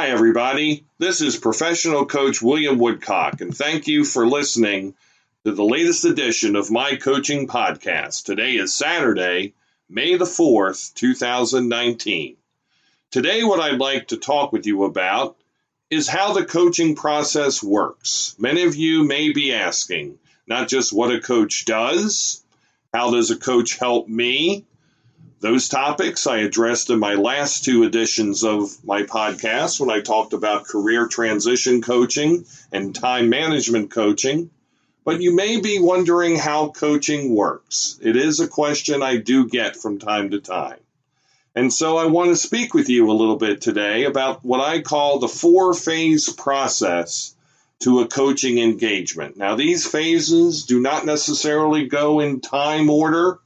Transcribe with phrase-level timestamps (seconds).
[0.00, 0.86] Hi, everybody.
[0.96, 4.94] This is professional coach William Woodcock, and thank you for listening
[5.44, 8.24] to the latest edition of my coaching podcast.
[8.24, 9.52] Today is Saturday,
[9.90, 12.38] May the 4th, 2019.
[13.10, 15.36] Today, what I'd like to talk with you about
[15.90, 18.34] is how the coaching process works.
[18.38, 22.42] Many of you may be asking not just what a coach does,
[22.94, 24.64] how does a coach help me?
[25.40, 30.34] Those topics I addressed in my last two editions of my podcast when I talked
[30.34, 34.50] about career transition coaching and time management coaching.
[35.02, 37.98] But you may be wondering how coaching works.
[38.02, 40.78] It is a question I do get from time to time.
[41.54, 44.82] And so I want to speak with you a little bit today about what I
[44.82, 47.34] call the four phase process
[47.78, 49.38] to a coaching engagement.
[49.38, 53.38] Now, these phases do not necessarily go in time order.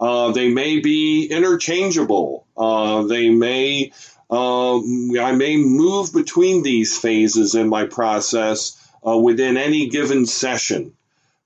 [0.00, 2.46] Uh, they may be interchangeable.
[2.56, 3.92] Uh, they may,
[4.30, 8.76] uh, I may move between these phases in my process
[9.06, 10.94] uh, within any given session.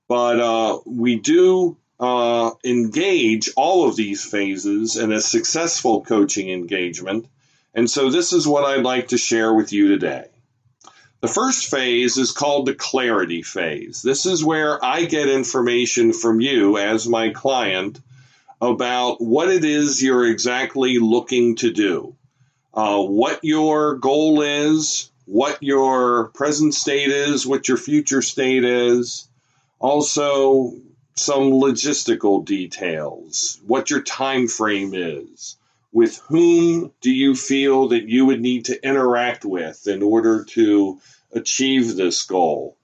[0.08, 7.26] But uh, we do uh, engage all of these phases in a successful coaching engagement.
[7.74, 10.26] And so this is what I'd like to share with you today.
[11.20, 14.02] The first phase is called the clarity phase.
[14.02, 17.98] This is where I get information from you as my client
[18.60, 22.14] about what it is you're exactly looking to do,
[22.74, 29.28] uh, what your goal is, what your present state is, what your future state is,
[29.78, 30.72] also
[31.14, 35.56] some logistical details, what your time frame is,
[35.92, 41.00] with whom do you feel that you would need to interact with in order to
[41.32, 42.76] achieve this goal?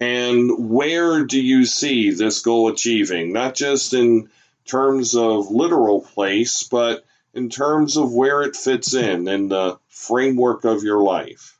[0.00, 3.32] And where do you see this goal achieving?
[3.32, 4.28] Not just in
[4.64, 10.64] terms of literal place, but in terms of where it fits in in the framework
[10.64, 11.58] of your life.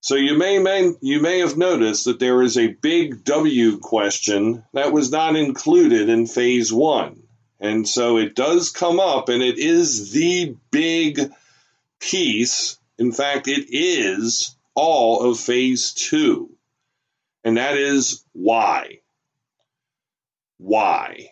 [0.00, 4.62] So you may, may you may have noticed that there is a big W question
[4.72, 7.22] that was not included in phase 1.
[7.58, 11.32] And so it does come up and it is the big
[11.98, 12.78] piece.
[12.98, 16.50] In fact, it is all of phase 2.
[17.42, 19.00] And that is why.
[20.58, 21.30] Why?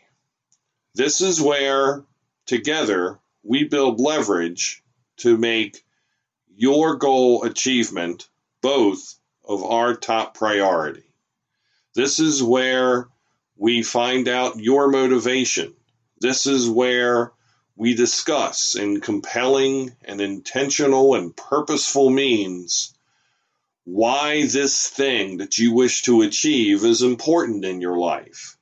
[0.96, 2.04] This is where
[2.46, 4.82] together we build leverage
[5.18, 5.84] to make
[6.56, 8.28] your goal achievement
[8.62, 11.02] both of our top priority.
[11.94, 13.08] This is where
[13.56, 15.74] we find out your motivation.
[16.20, 17.32] This is where
[17.76, 22.94] we discuss in compelling and intentional and purposeful means
[23.84, 28.56] why this thing that you wish to achieve is important in your life.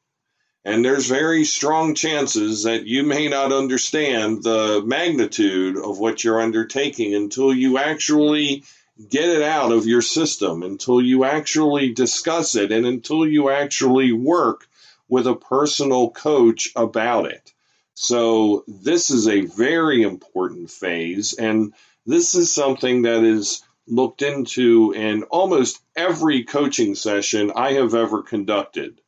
[0.65, 6.41] And there's very strong chances that you may not understand the magnitude of what you're
[6.41, 8.63] undertaking until you actually
[9.09, 14.13] get it out of your system until you actually discuss it and until you actually
[14.13, 14.69] work
[15.09, 17.53] with a personal coach about it.
[17.95, 21.75] So, this is a very important phase, and
[22.07, 28.23] this is something that is looked into in almost every coaching session I have ever
[28.23, 29.02] conducted.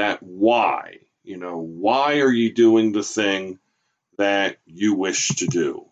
[0.00, 3.58] That why, you know, why are you doing the thing
[4.16, 5.84] that you wish to do?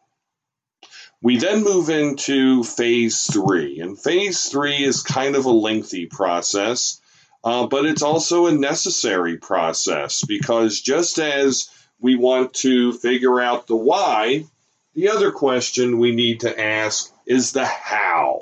[1.21, 7.03] We then move into phase three, and phase three is kind of a lengthy process,
[7.45, 11.69] uh, but it's also a necessary process because just as
[12.01, 14.47] we want to figure out the why,
[14.95, 18.41] the other question we need to ask is the how.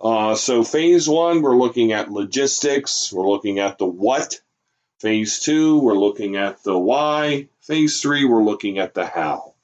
[0.00, 4.38] Uh, so, phase one, we're looking at logistics, we're looking at the what.
[5.00, 7.48] Phase two, we're looking at the why.
[7.60, 9.54] Phase three, we're looking at the how.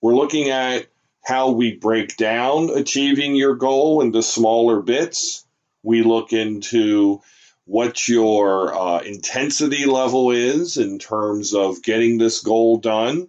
[0.00, 0.86] We're looking at
[1.22, 5.44] how we break down achieving your goal into smaller bits.
[5.82, 7.20] We look into
[7.64, 13.28] what your uh, intensity level is in terms of getting this goal done.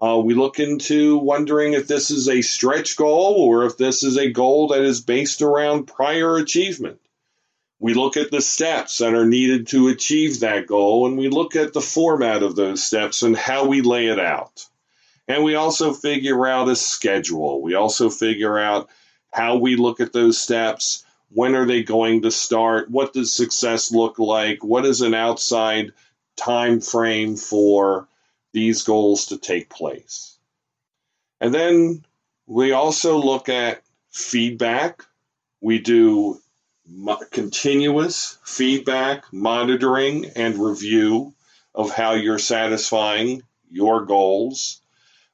[0.00, 4.16] Uh, we look into wondering if this is a stretch goal or if this is
[4.16, 6.98] a goal that is based around prior achievement.
[7.82, 11.56] We look at the steps that are needed to achieve that goal, and we look
[11.56, 14.68] at the format of those steps and how we lay it out.
[15.26, 17.60] And we also figure out a schedule.
[17.60, 18.88] We also figure out
[19.32, 21.04] how we look at those steps.
[21.30, 22.88] When are they going to start?
[22.88, 24.62] What does success look like?
[24.62, 25.90] What is an outside
[26.36, 28.06] time frame for
[28.52, 30.38] these goals to take place?
[31.40, 32.04] And then
[32.46, 33.82] we also look at
[34.12, 35.04] feedback.
[35.60, 36.38] We do
[37.30, 41.32] continuous feedback, monitoring, and review
[41.74, 44.80] of how you're satisfying your goals.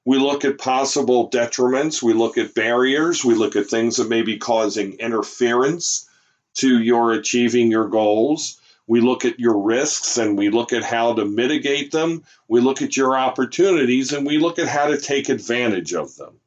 [0.05, 2.03] We look at possible detriments.
[2.03, 3.25] We look at barriers.
[3.25, 6.09] We look at things that may be causing interference
[6.55, 8.61] to your achieving your goals.
[8.87, 12.25] We look at your risks and we look at how to mitigate them.
[12.47, 16.41] We look at your opportunities and we look at how to take advantage of them.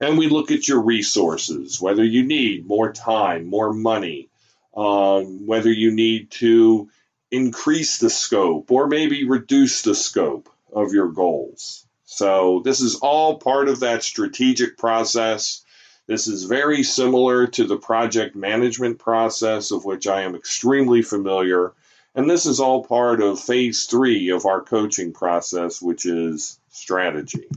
[0.00, 4.28] And we look at your resources, whether you need more time, more money,
[4.76, 6.88] um, whether you need to
[7.30, 11.86] increase the scope or maybe reduce the scope of your goals.
[12.04, 15.64] So, this is all part of that strategic process.
[16.06, 21.72] This is very similar to the project management process, of which I am extremely familiar.
[22.14, 27.48] And this is all part of phase three of our coaching process, which is strategy.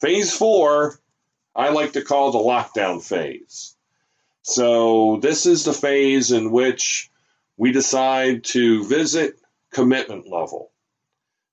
[0.00, 0.98] Phase four,
[1.54, 3.76] I like to call the lockdown phase.
[4.46, 7.10] So, this is the phase in which
[7.56, 9.40] we decide to visit
[9.72, 10.70] commitment level.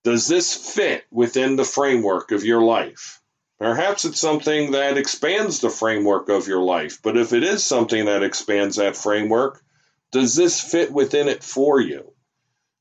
[0.04, 3.22] Does this fit within the framework of your life?
[3.58, 8.06] Perhaps it's something that expands the framework of your life, but if it is something
[8.06, 9.64] that expands that framework,
[10.12, 12.12] does this fit within it for you?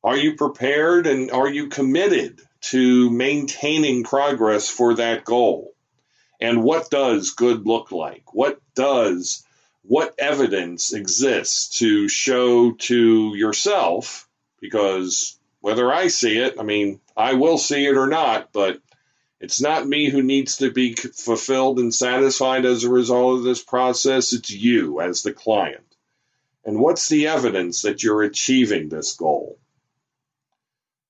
[0.03, 2.41] Are you prepared and are you committed
[2.73, 5.73] to maintaining progress for that goal?
[6.41, 8.35] And what does good look like?
[8.35, 9.45] What does
[9.83, 14.29] what evidence exists to show to yourself?
[14.61, 18.81] Because whether I see it, I mean, I will see it or not, but
[19.41, 23.63] it's not me who needs to be fulfilled and satisfied as a result of this
[23.63, 24.33] process.
[24.33, 25.85] It's you as the client.
[26.65, 29.59] And what's the evidence that you're achieving this goal?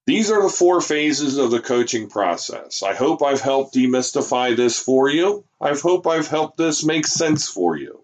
[0.07, 2.83] These are the four phases of the coaching process.
[2.83, 5.45] I hope I've helped demystify this for you.
[5.61, 8.00] I hope I've helped this make sense for you.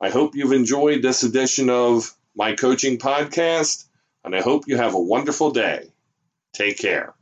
[0.00, 3.86] I hope you've enjoyed this edition of my coaching podcast,
[4.24, 5.90] and I hope you have a wonderful day.
[6.52, 7.14] Take care.